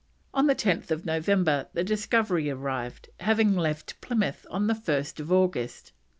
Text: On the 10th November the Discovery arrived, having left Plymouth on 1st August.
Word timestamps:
On 0.33 0.47
the 0.47 0.55
10th 0.55 1.05
November 1.05 1.67
the 1.73 1.83
Discovery 1.83 2.49
arrived, 2.49 3.09
having 3.19 3.55
left 3.55 4.01
Plymouth 4.01 4.47
on 4.49 4.67
1st 4.67 5.29
August. 5.31 5.91